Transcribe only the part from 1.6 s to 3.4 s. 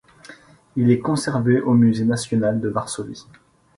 au musée national de Varsovie.